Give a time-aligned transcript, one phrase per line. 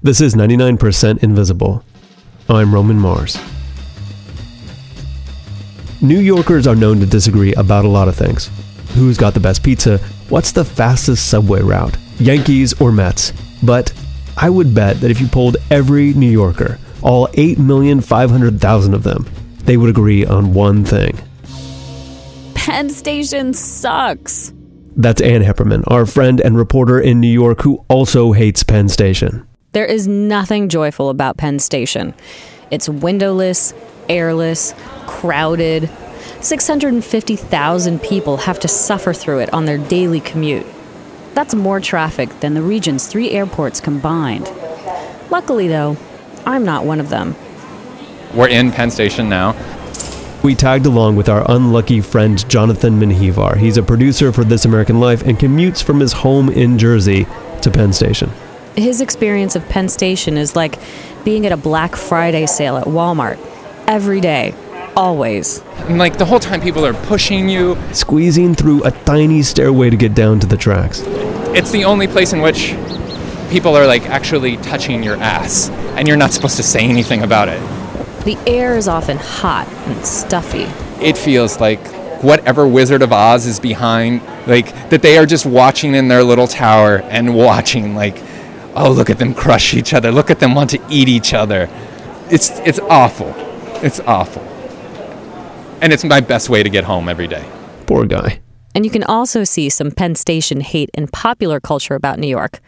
[0.00, 1.82] This is 99% Invisible.
[2.48, 3.36] I'm Roman Mars.
[6.00, 8.48] New Yorkers are known to disagree about a lot of things.
[8.94, 9.98] Who's got the best pizza?
[10.28, 11.96] What's the fastest subway route?
[12.20, 13.32] Yankees or Mets?
[13.64, 13.92] But
[14.36, 19.28] I would bet that if you polled every New Yorker, all 8,500,000 of them,
[19.64, 21.18] they would agree on one thing.
[22.54, 24.52] Penn Station sucks.
[24.94, 29.47] That's Ann Heppermann, our friend and reporter in New York who also hates Penn Station.
[29.72, 32.14] There is nothing joyful about Penn Station.
[32.70, 33.74] It's windowless,
[34.08, 34.72] airless,
[35.06, 35.90] crowded.
[36.40, 40.66] 650,000 people have to suffer through it on their daily commute.
[41.34, 44.50] That's more traffic than the region's three airports combined.
[45.30, 45.98] Luckily, though,
[46.46, 47.36] I'm not one of them.
[48.32, 49.54] We're in Penn Station now.
[50.42, 53.58] We tagged along with our unlucky friend Jonathan Menjivar.
[53.58, 57.26] He's a producer for This American Life and commutes from his home in Jersey
[57.60, 58.30] to Penn Station.
[58.78, 60.78] His experience of Penn Station is like
[61.24, 63.36] being at a Black Friday sale at Walmart
[63.88, 64.54] every day,
[64.96, 65.60] always.
[65.88, 67.76] And like the whole time people are pushing you.
[67.92, 71.02] Squeezing through a tiny stairway to get down to the tracks.
[71.56, 72.76] It's the only place in which
[73.50, 77.48] people are like actually touching your ass and you're not supposed to say anything about
[77.48, 77.60] it.
[78.24, 80.66] The air is often hot and stuffy.
[81.04, 81.84] It feels like
[82.22, 86.46] whatever Wizard of Oz is behind, like that they are just watching in their little
[86.46, 88.22] tower and watching like
[88.78, 91.68] oh look at them crush each other look at them want to eat each other
[92.30, 93.32] it's it's awful
[93.82, 94.42] it's awful
[95.80, 97.44] and it's my best way to get home every day
[97.88, 98.38] Poor guy.
[98.74, 102.60] And you can also see some Penn Station hate in popular culture about New York.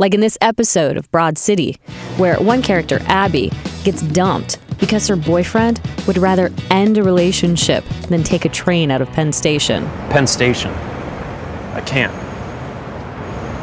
[0.00, 1.76] Like in this episode of Broad City,
[2.16, 3.52] where one character, Abby,
[3.84, 9.00] gets dumped because her boyfriend would rather end a relationship than take a train out
[9.00, 9.88] of Penn Station.
[10.10, 10.72] Penn Station.
[11.72, 12.12] I can't.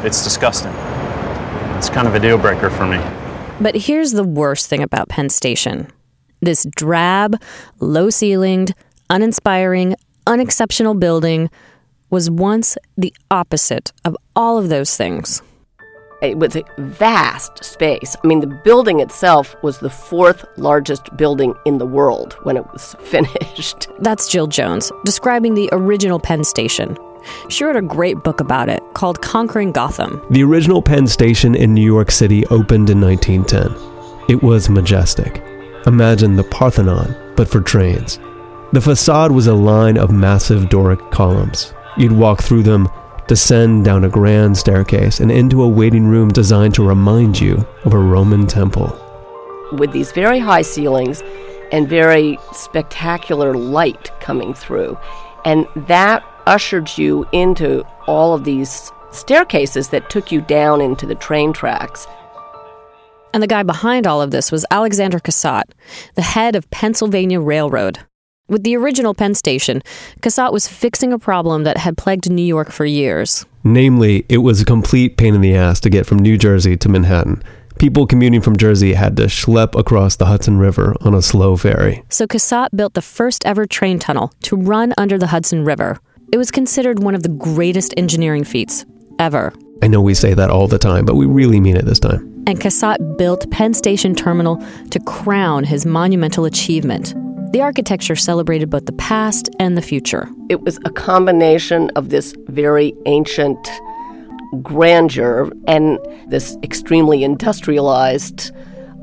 [0.02, 0.72] It's disgusting.
[1.82, 2.98] It's kind of a deal breaker for me.
[3.60, 5.88] But here's the worst thing about Penn Station
[6.40, 7.42] this drab,
[7.80, 8.72] low ceilinged,
[9.10, 11.50] uninspiring, unexceptional building
[12.08, 15.42] was once the opposite of all of those things.
[16.22, 18.14] It was a vast space.
[18.22, 22.72] I mean, the building itself was the fourth largest building in the world when it
[22.72, 23.88] was finished.
[23.98, 26.96] That's Jill Jones describing the original Penn Station.
[27.48, 30.22] She wrote a great book about it called Conquering Gotham.
[30.30, 33.74] The original Penn Station in New York City opened in 1910.
[34.28, 35.42] It was majestic.
[35.86, 38.18] Imagine the Parthenon, but for trains.
[38.72, 41.74] The facade was a line of massive Doric columns.
[41.96, 42.88] You'd walk through them,
[43.26, 47.92] descend down a grand staircase, and into a waiting room designed to remind you of
[47.92, 48.98] a Roman temple.
[49.72, 51.22] With these very high ceilings
[51.72, 54.96] and very spectacular light coming through.
[55.44, 61.14] And that ushered you into all of these staircases that took you down into the
[61.14, 62.06] train tracks.
[63.34, 65.64] And the guy behind all of this was Alexander Cassatt,
[66.14, 68.00] the head of Pennsylvania Railroad.
[68.48, 69.82] With the original Penn Station,
[70.20, 73.46] Cassatt was fixing a problem that had plagued New York for years.
[73.64, 76.88] Namely, it was a complete pain in the ass to get from New Jersey to
[76.88, 77.42] Manhattan.
[77.78, 82.02] People commuting from Jersey had to schlep across the Hudson River on a slow ferry.
[82.10, 85.98] So Cassatt built the first ever train tunnel to run under the Hudson River.
[86.32, 88.86] It was considered one of the greatest engineering feats
[89.18, 89.52] ever.
[89.82, 92.22] I know we say that all the time, but we really mean it this time.
[92.46, 94.56] And Cassatt built Penn Station Terminal
[94.92, 97.14] to crown his monumental achievement.
[97.52, 100.26] The architecture celebrated both the past and the future.
[100.48, 103.58] It was a combination of this very ancient
[104.62, 108.52] grandeur and this extremely industrialized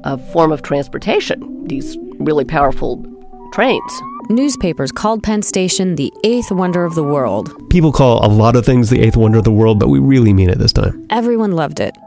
[0.04, 3.06] uh, form of transportation, these really powerful
[3.54, 4.02] trains.
[4.32, 7.52] Newspapers called Penn Station the eighth wonder of the world.
[7.72, 10.34] People call a lot of things the eighth wonder of the world, but we really
[10.34, 11.04] mean it this time.
[11.10, 11.98] Everyone loved it.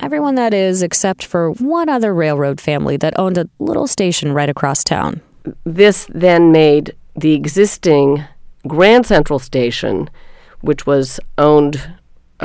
[0.00, 4.48] Everyone, that is, except for one other railroad family that owned a little station right
[4.48, 5.20] across town.
[5.64, 8.22] This then made the existing
[8.68, 10.10] Grand Central Station,
[10.60, 11.96] which was owned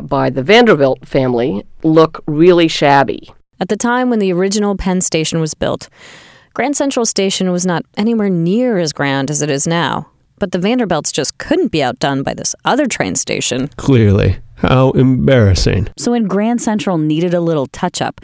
[0.02, 3.29] by the Vanderbilt family, look really shabby.
[3.59, 5.88] At the time when the original Penn Station was built,
[6.58, 10.09] Grand Central Station was not anywhere near as grand as it is now.
[10.40, 13.68] But the Vanderbilts just couldn't be outdone by this other train station.
[13.78, 14.40] Clearly.
[14.56, 15.90] How embarrassing.
[16.00, 18.22] So when Grand Central needed a little touch up,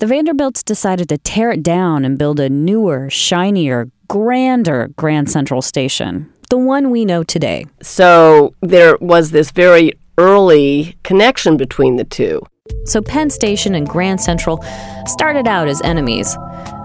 [0.00, 5.62] the Vanderbilts decided to tear it down and build a newer, shinier, grander Grand Central
[5.62, 6.32] Station.
[6.50, 7.66] The one we know today.
[7.80, 12.44] So there was this very early connection between the two.
[12.84, 14.62] So Penn Station and Grand Central
[15.06, 16.36] started out as enemies.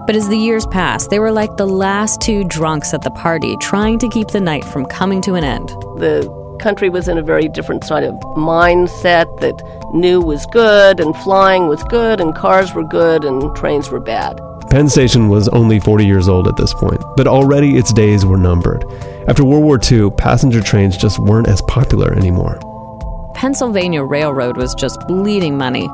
[0.06, 3.56] But as the years passed, they were like the last two drunks at the party
[3.56, 5.68] trying to keep the night from coming to an end.
[5.98, 6.28] The
[6.60, 9.62] country was in a very different sort of mindset that
[9.94, 14.38] new was good and flying was good and cars were good and trains were bad.
[14.70, 18.36] Penn Station was only 40 years old at this point, but already its days were
[18.36, 18.84] numbered.
[19.28, 22.58] After World War II, passenger trains just weren't as popular anymore.
[23.34, 25.88] Pennsylvania Railroad was just bleeding money.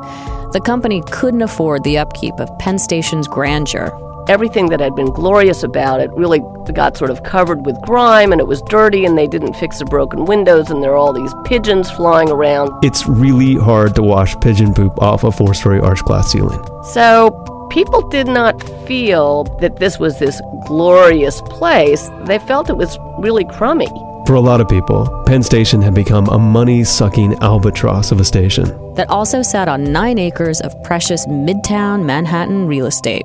[0.52, 3.96] The company couldn't afford the upkeep of Penn Station's grandeur.
[4.28, 6.40] Everything that had been glorious about it really
[6.72, 9.84] got sort of covered with grime and it was dirty and they didn't fix the
[9.87, 12.70] broken windows and there are all these pigeons flying around.
[12.84, 16.62] It's really hard to wash pigeon poop off a four story arch glass ceiling.
[16.92, 17.31] So
[17.70, 22.08] people did not feel that this was this glorious place.
[22.25, 23.88] They felt it was really crummy.
[24.26, 28.25] For a lot of people, Penn Station had become a money sucking albatross of a
[28.25, 28.67] station.
[28.94, 33.25] that also sat on nine acres of precious midtown Manhattan real estate.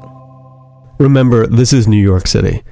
[0.97, 2.63] Remember, this is New York City.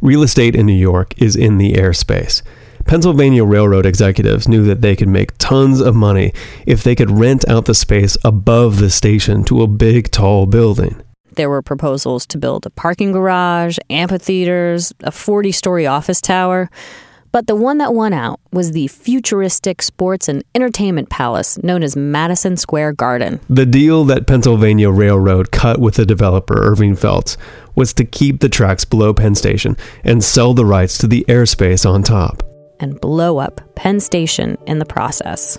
[0.00, 2.42] Real estate in New York is in the airspace.
[2.86, 6.32] Pennsylvania Railroad executives knew that they could make tons of money
[6.66, 11.02] if they could rent out the space above the station to a big, tall building.
[11.36, 16.70] There were proposals to build a parking garage, amphitheaters, a 40 story office tower.
[17.32, 21.94] But the one that won out was the futuristic sports and entertainment palace known as
[21.94, 23.38] Madison Square Garden.
[23.48, 27.36] The deal that Pennsylvania Railroad cut with the developer Irving Felt
[27.76, 31.88] was to keep the tracks below Penn Station and sell the rights to the airspace
[31.88, 32.42] on top.
[32.80, 35.58] and blow up Penn Station in the process.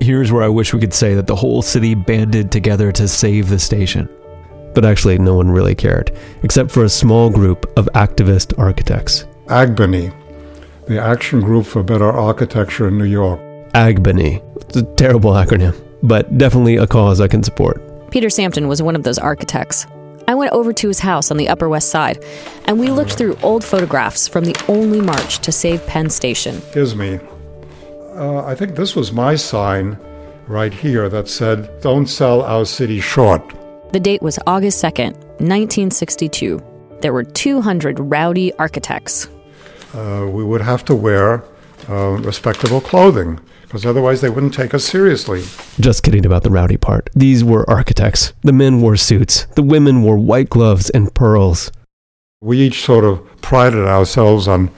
[0.00, 3.48] Here's where I wish we could say that the whole city banded together to save
[3.48, 4.08] the station.
[4.74, 6.10] But actually, no one really cared,
[6.42, 9.24] except for a small group of activist architects.
[9.46, 10.12] AGBANY,
[10.90, 13.38] the Action Group for Better Architecture in New York.
[13.74, 14.42] AGBANY.
[14.56, 18.10] It's a terrible acronym, but definitely a cause I can support.
[18.10, 19.86] Peter Samton was one of those architects.
[20.26, 22.24] I went over to his house on the Upper West Side,
[22.64, 26.56] and we looked through old photographs from the only march to save Penn Station.
[26.56, 27.20] Excuse me.
[28.16, 29.96] Uh, I think this was my sign
[30.48, 33.42] right here that said, Don't sell our city short.
[33.92, 36.60] The date was August 2nd, 1962.
[37.00, 39.28] There were 200 rowdy architects.
[39.94, 41.44] Uh, we would have to wear
[41.88, 45.44] uh, respectable clothing because otherwise they wouldn't take us seriously.
[45.78, 47.08] Just kidding about the rowdy part.
[47.14, 48.32] These were architects.
[48.42, 51.70] The men wore suits, the women wore white gloves and pearls.
[52.40, 54.70] We each sort of prided ourselves on,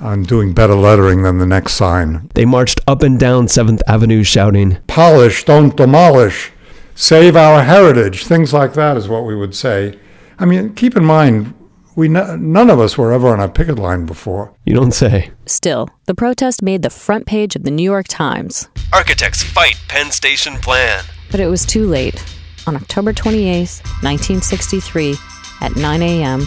[0.00, 2.28] on doing better lettering than the next sign.
[2.34, 6.50] They marched up and down 7th Avenue shouting, Polish, don't demolish.
[6.96, 8.24] Save our heritage.
[8.24, 9.98] Things like that is what we would say.
[10.40, 11.54] I mean, keep in mind,
[11.96, 14.54] we n- none of us were ever on a picket line before.
[14.64, 15.30] You don't say.
[15.46, 18.68] Still, the protest made the front page of the New York Times.
[18.92, 21.04] Architects fight Penn Station plan.
[21.30, 22.24] But it was too late.
[22.66, 25.16] On October 28th, 1963,
[25.60, 26.40] at 9 a.m.,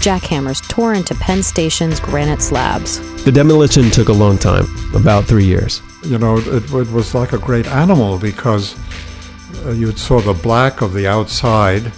[0.00, 3.00] jackhammers tore into Penn Station's granite slabs.
[3.24, 5.82] The demolition took a long time, about three years.
[6.04, 8.76] You know, it, it was like a great animal because
[9.64, 11.90] uh, you saw the black of the outside,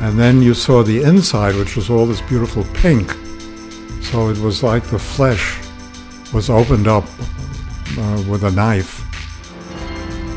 [0.00, 3.12] and then you saw the inside, which was all this beautiful pink.
[4.02, 5.58] So it was like the flesh
[6.32, 7.04] was opened up
[7.98, 9.02] uh, with a knife.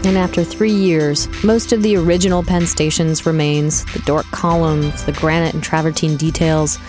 [0.06, 5.12] And after three years, most of the original Penn Station's remains, the Doric columns, the
[5.12, 6.80] granite and travertine details,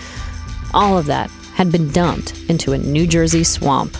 [0.73, 3.97] all of that had been dumped into a New Jersey swamp.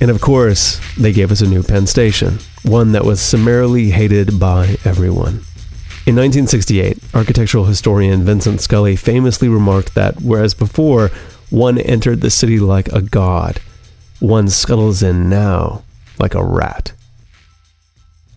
[0.00, 4.40] And of course, they gave us a new Penn Station, one that was summarily hated
[4.40, 5.42] by everyone.
[6.08, 11.10] In 1968, architectural historian Vincent Scully famously remarked that whereas before
[11.50, 13.60] one entered the city like a god,
[14.18, 15.84] one scuttles in now
[16.18, 16.94] like a rat.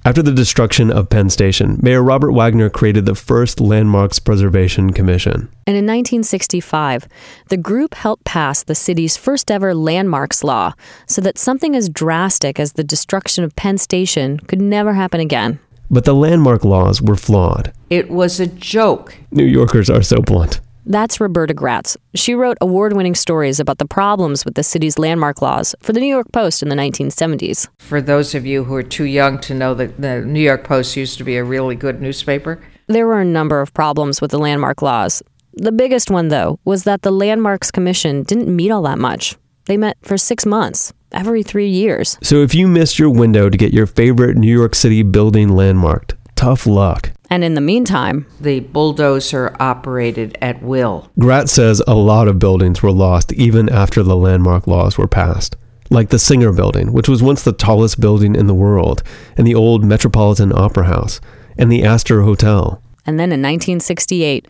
[0.04, 5.48] After the destruction of Penn Station, Mayor Robert Wagner created the first Landmarks Preservation Commission.
[5.66, 7.08] And in 1965,
[7.48, 10.74] the group helped pass the city's first ever landmarks law
[11.08, 15.62] so that something as drastic as the destruction of Penn Station could never happen again.
[15.92, 17.74] But the landmark laws were flawed.
[17.90, 19.14] It was a joke.
[19.32, 20.62] New Yorkers are so blunt.
[20.86, 21.98] That's Roberta Gratz.
[22.16, 26.00] She wrote award winning stories about the problems with the city's landmark laws for the
[26.00, 27.68] New York Post in the 1970s.
[27.80, 30.96] For those of you who are too young to know that the New York Post
[30.96, 34.40] used to be a really good newspaper, There were a number of problems with the
[34.40, 35.22] landmark laws.
[35.54, 39.36] The biggest one, though, was that the Landmarks Commission didn't meet all that much.
[39.66, 42.18] They met for six months, every three years.
[42.22, 46.16] So if you missed your window to get your favorite New York City building landmarked,
[46.36, 47.12] tough luck.
[47.30, 51.10] And in the meantime, the bulldozer operated at will.
[51.18, 55.56] Gratz says a lot of buildings were lost even after the landmark laws were passed.
[55.90, 59.04] Like the Singer Building, which was once the tallest building in the world,
[59.38, 61.20] and the old Metropolitan Opera House,
[61.58, 62.82] and the Astor Hotel.
[63.06, 64.48] and then in 1968,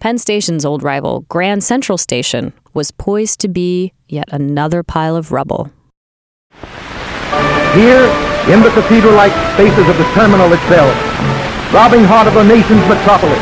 [0.00, 5.30] Penn Station's old rival, Grand Central Station, was poised to be yet another pile of
[5.30, 5.70] rubble.
[7.74, 8.04] Here,
[8.52, 10.92] in the cathedral-like spaces of the terminal itself,
[11.70, 13.38] throbbing heart of the nation's metropolis,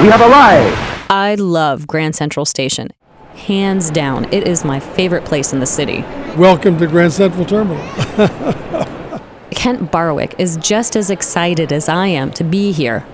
[0.00, 0.76] we have arrived.
[1.10, 2.90] I love Grand Central Station.
[3.34, 6.02] Hands down, it is my favorite place in the city.
[6.36, 7.82] Welcome to Grand Central Terminal.
[9.50, 13.06] Kent Barwick is just as excited as I am to be here.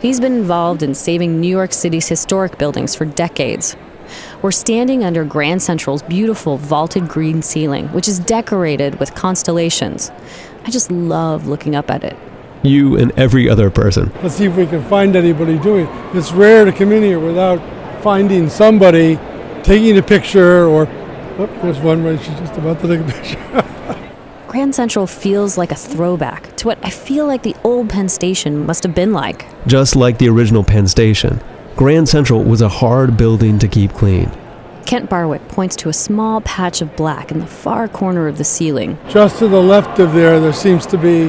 [0.00, 3.76] He's been involved in saving New York City's historic buildings for decades.
[4.42, 10.10] We're standing under Grand Central's beautiful vaulted green ceiling, which is decorated with constellations.
[10.64, 12.16] I just love looking up at it.
[12.64, 14.10] You and every other person.
[14.20, 16.16] Let's see if we can find anybody doing it.
[16.16, 17.60] It's rare to come in here without
[18.02, 19.16] finding somebody
[19.62, 20.88] taking a picture or.
[21.38, 22.18] Oh, there's one right.
[22.18, 24.08] She's just about to take a picture.
[24.48, 28.66] Grand Central feels like a throwback to what I feel like the old Penn Station
[28.66, 29.46] must have been like.
[29.68, 31.40] Just like the original Penn Station,
[31.76, 34.30] Grand Central was a hard building to keep clean.
[34.84, 38.44] Kent Barwick points to a small patch of black in the far corner of the
[38.44, 38.98] ceiling.
[39.08, 41.28] Just to the left of there, there seems to be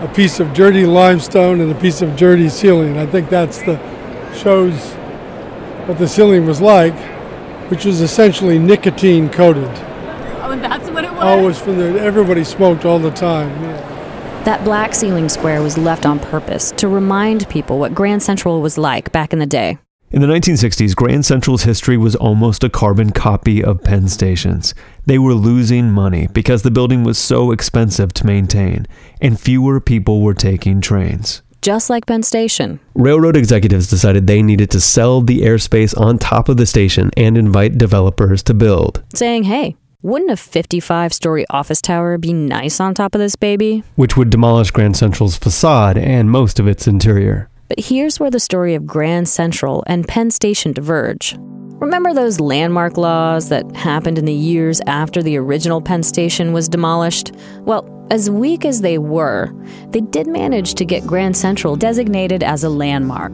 [0.00, 2.98] a piece of dirty limestone and a piece of dirty ceiling.
[2.98, 3.76] I think that's the
[4.34, 4.74] shows
[5.86, 6.96] what the ceiling was like,
[7.70, 9.70] which was essentially nicotine coated.
[10.40, 11.38] Oh, that's what it was.
[11.38, 13.50] It was from the everybody smoked all the time.
[13.62, 13.87] Yeah.
[14.48, 18.78] That black ceiling square was left on purpose to remind people what Grand Central was
[18.78, 19.76] like back in the day.
[20.10, 24.72] In the 1960s, Grand Central's history was almost a carbon copy of Penn Station's.
[25.04, 28.86] They were losing money because the building was so expensive to maintain,
[29.20, 31.42] and fewer people were taking trains.
[31.60, 32.80] Just like Penn Station.
[32.94, 37.36] Railroad executives decided they needed to sell the airspace on top of the station and
[37.36, 39.04] invite developers to build.
[39.12, 43.82] Saying, hey, wouldn't a 55 story office tower be nice on top of this baby?
[43.96, 47.48] Which would demolish Grand Central's facade and most of its interior.
[47.66, 51.36] But here's where the story of Grand Central and Penn Station diverge.
[51.80, 56.68] Remember those landmark laws that happened in the years after the original Penn Station was
[56.68, 57.32] demolished?
[57.62, 59.52] Well, as weak as they were,
[59.88, 63.32] they did manage to get Grand Central designated as a landmark.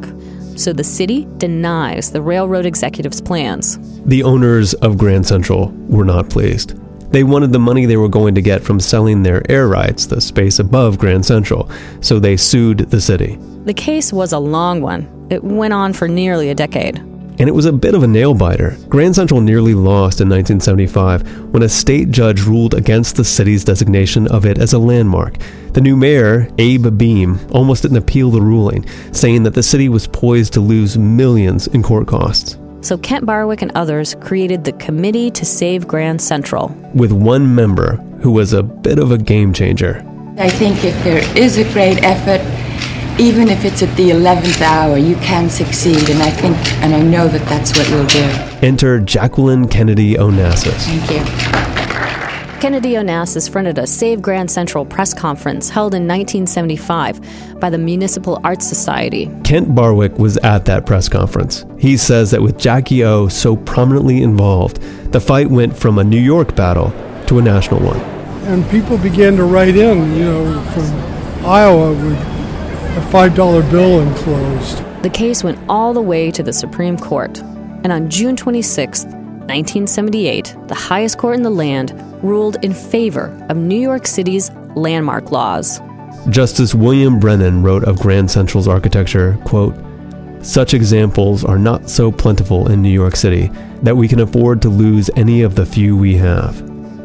[0.57, 3.79] So the city denies the railroad executives' plans.
[4.07, 6.75] The owners of Grand Central were not pleased.
[7.13, 10.21] They wanted the money they were going to get from selling their air rights, the
[10.21, 11.71] space above Grand Central,
[12.01, 13.37] so they sued the city.
[13.65, 15.09] The case was a long one.
[15.31, 17.01] It went on for nearly a decade.
[17.39, 18.77] And it was a bit of a nail biter.
[18.89, 24.29] Grand Central nearly lost in 1975 when a state judge ruled against the city's designation
[24.29, 25.37] of it as a landmark.
[25.73, 30.07] The new mayor, Abe Beame, almost didn't appeal the ruling, saying that the city was
[30.07, 32.57] poised to lose millions in court costs.
[32.81, 36.69] So Kent Barwick and others created the Committee to Save Grand Central.
[36.95, 40.05] With one member who was a bit of a game changer.
[40.37, 42.41] I think if there is a great effort,
[43.19, 46.11] even if it's at the 11th hour, you can succeed.
[46.11, 48.25] And I think, and I know that that's what you'll do.
[48.67, 50.73] Enter Jacqueline Kennedy Onassis.
[50.73, 51.65] Thank you.
[52.61, 58.41] Kennedy Onassis fronted a Save Grand Central press conference held in 1975 by the Municipal
[58.43, 59.31] Arts Society.
[59.45, 61.67] Kent Barwick was at that press conference.
[61.79, 64.81] He says that with Jackie O so prominently involved,
[65.13, 66.91] the fight went from a New York battle
[67.27, 68.01] to a national one.
[68.47, 72.34] And people began to write in, you know, from Iowa with
[72.97, 74.85] a $5 bill enclosed.
[75.03, 77.39] The case went all the way to the Supreme Court.
[77.83, 83.57] And on June 26, 1978, the highest court in the land ruled in favor of
[83.57, 85.81] New York City's landmark laws.
[86.31, 89.75] Justice William Brennan wrote of Grand Central's architecture, quote,
[90.41, 93.51] such examples are not so plentiful in New York City
[93.83, 96.61] that we can afford to lose any of the few we have,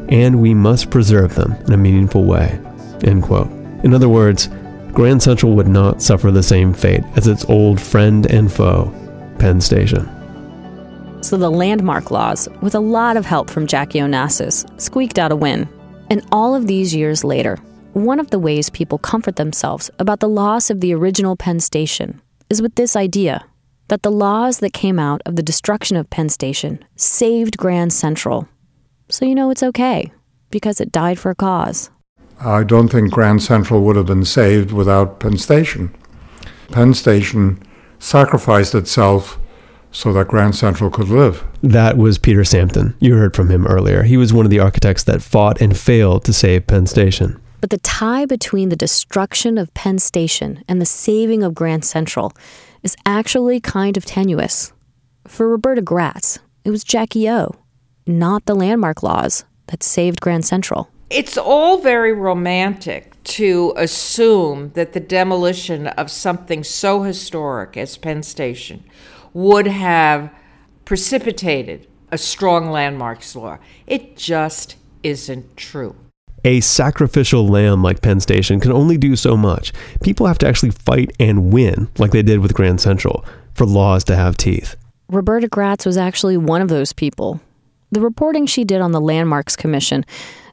[0.10, 2.60] and we must preserve them in a meaningful way.
[3.04, 3.50] End quote.
[3.84, 4.50] In other words,
[4.94, 8.92] Grand Central would not suffer the same fate as its old friend and foe,
[9.40, 10.10] Penn Station.
[11.22, 15.36] So the landmark laws, with a lot of help from Jackie Onassis, squeaked out a
[15.36, 15.68] win.
[16.10, 17.58] And all of these years later,
[17.94, 22.22] one of the ways people comfort themselves about the loss of the original Penn Station
[22.50, 23.46] is with this idea
[23.90, 28.48] that the laws that came out of the destruction of Penn Station saved Grand Central.
[29.10, 30.12] So you know it's okay,
[30.52, 31.90] because it died for a cause.
[32.42, 35.94] I don't think Grand Central would have been saved without Penn Station.
[36.72, 37.62] Penn Station
[38.00, 39.38] sacrificed itself
[39.92, 41.44] so that Grand Central could live.
[41.62, 42.96] That was Peter Samton.
[43.00, 44.04] You heard from him earlier.
[44.04, 47.42] He was one of the architects that fought and failed to save Penn Station.
[47.60, 52.32] But the tie between the destruction of Penn Station and the saving of Grand Central
[52.84, 54.72] is actually kind of tenuous.
[55.28, 57.56] For Roberta Gratz, it was Jackie O,
[58.08, 60.90] not the landmark laws, that saved Grand Central.
[61.10, 68.22] It's all very romantic to assume that the demolition of something so historic as Penn
[68.22, 68.84] Station
[69.34, 70.32] would have
[70.86, 73.58] precipitated a strong landmarks law.
[73.88, 75.96] It just isn't true.
[76.46, 79.74] A sacrificial lamb like Penn Station can only do so much.
[80.04, 83.26] People have to actually fight and win, like they did with Grand Central,
[83.56, 84.76] for laws to have teeth.
[85.10, 87.42] Roberta Gratz was actually one of those people.
[87.92, 90.06] The reporting she did on the Landmarks Commission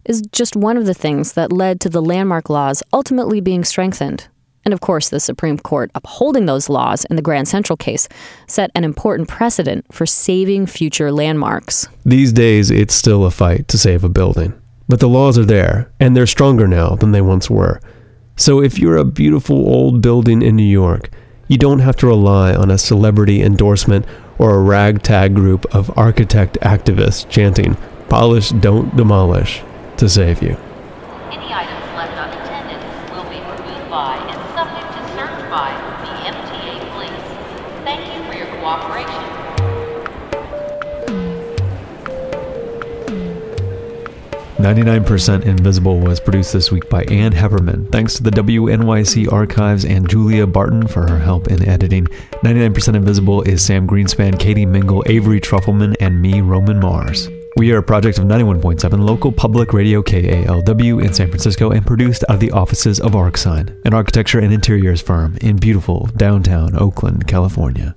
[0.08, 4.28] is just one of the things that led to the landmark laws ultimately being strengthened.
[4.64, 8.08] And of course, the Supreme Court upholding those laws in the Grand Central case
[8.48, 11.86] set an important precedent for saving future landmarks.
[12.04, 14.60] These days, it's still a fight to save a building.
[14.88, 17.80] But the laws are there, and they're stronger now than they once were.
[18.36, 21.10] So if you're a beautiful old building in New York,
[21.48, 24.04] you don't have to rely on a celebrity endorsement
[24.38, 27.76] or a ragtag group of architect activists chanting,
[28.08, 29.62] polish, don't demolish,
[29.99, 30.57] to save you.
[31.31, 32.81] Any items left unattended
[33.12, 35.73] will be removed by and subject to search by
[36.05, 37.26] the MTA police.
[37.85, 39.47] Thank you for your cooperation.
[44.67, 47.93] 99% Invisible was produced this week by Ann Heppermann.
[47.93, 52.07] Thanks to the WNYC archives and Julia Barton for her help in editing.
[52.43, 57.29] 99% Invisible is Sam Greenspan, Katie Mingle, Avery Trufelman, and me, Roman Mars.
[57.56, 62.22] We are a project of 91.7 local public radio KALW in San Francisco and produced
[62.28, 67.26] out of the offices of Arcsine, an architecture and interiors firm in beautiful downtown Oakland,
[67.26, 67.96] California.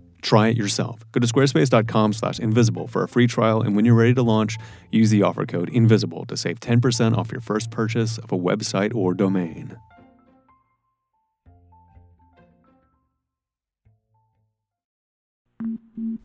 [0.21, 1.03] Try it yourself.
[1.11, 4.57] Go to squarespace.com slash invisible for a free trial, and when you're ready to launch,
[4.91, 8.93] use the offer code INVISIBLE to save 10% off your first purchase of a website
[8.93, 9.77] or domain.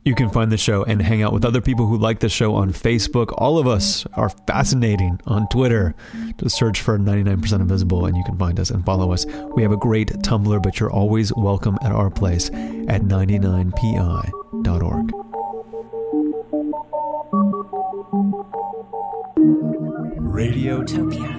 [0.04, 2.54] You can find the show and hang out with other people who like the show
[2.54, 3.34] on Facebook.
[3.36, 5.94] All of us are fascinating on Twitter.
[6.38, 9.26] Just search for 99% Invisible and you can find us and follow us.
[9.56, 14.32] We have a great Tumblr, but you're always welcome at our place at 99pi.org.
[20.20, 21.35] Radiotopia.